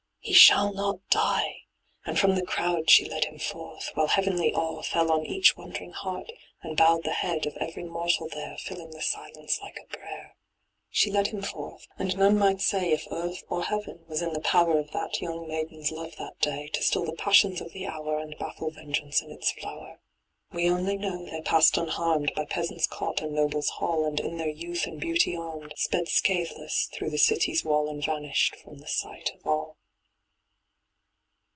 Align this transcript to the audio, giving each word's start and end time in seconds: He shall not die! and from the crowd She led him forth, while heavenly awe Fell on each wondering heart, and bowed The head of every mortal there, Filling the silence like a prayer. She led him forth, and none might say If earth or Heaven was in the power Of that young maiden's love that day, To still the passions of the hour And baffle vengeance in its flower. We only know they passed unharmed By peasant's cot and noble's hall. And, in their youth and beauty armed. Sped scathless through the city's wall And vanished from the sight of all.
He 0.23 0.33
shall 0.33 0.71
not 0.71 0.99
die! 1.09 1.63
and 2.05 2.17
from 2.17 2.35
the 2.35 2.45
crowd 2.45 2.91
She 2.91 3.09
led 3.09 3.25
him 3.25 3.39
forth, 3.39 3.89
while 3.95 4.05
heavenly 4.05 4.53
awe 4.53 4.83
Fell 4.83 5.11
on 5.11 5.25
each 5.25 5.57
wondering 5.57 5.93
heart, 5.93 6.31
and 6.61 6.77
bowed 6.77 7.03
The 7.03 7.11
head 7.11 7.47
of 7.47 7.57
every 7.57 7.83
mortal 7.85 8.29
there, 8.29 8.55
Filling 8.59 8.91
the 8.91 9.01
silence 9.01 9.59
like 9.61 9.79
a 9.83 9.91
prayer. 9.91 10.35
She 10.91 11.09
led 11.09 11.27
him 11.29 11.41
forth, 11.41 11.87
and 11.97 12.15
none 12.19 12.37
might 12.37 12.61
say 12.61 12.91
If 12.91 13.07
earth 13.09 13.43
or 13.49 13.63
Heaven 13.63 14.05
was 14.07 14.21
in 14.21 14.33
the 14.33 14.39
power 14.39 14.77
Of 14.77 14.91
that 14.91 15.19
young 15.21 15.47
maiden's 15.47 15.91
love 15.91 16.15
that 16.17 16.37
day, 16.39 16.67
To 16.73 16.83
still 16.83 17.03
the 17.03 17.13
passions 17.13 17.59
of 17.59 17.71
the 17.73 17.87
hour 17.87 18.19
And 18.19 18.37
baffle 18.37 18.69
vengeance 18.69 19.23
in 19.23 19.31
its 19.31 19.51
flower. 19.51 20.01
We 20.51 20.69
only 20.69 20.97
know 20.97 21.25
they 21.25 21.41
passed 21.41 21.79
unharmed 21.79 22.31
By 22.35 22.45
peasant's 22.45 22.85
cot 22.85 23.21
and 23.23 23.33
noble's 23.33 23.69
hall. 23.69 24.05
And, 24.05 24.19
in 24.19 24.37
their 24.37 24.47
youth 24.49 24.85
and 24.85 24.99
beauty 25.01 25.35
armed. 25.35 25.73
Sped 25.77 26.07
scathless 26.07 26.87
through 26.93 27.09
the 27.09 27.17
city's 27.17 27.65
wall 27.65 27.89
And 27.89 28.05
vanished 28.05 28.55
from 28.57 28.77
the 28.77 28.87
sight 28.87 29.31
of 29.33 29.47
all. 29.47 29.77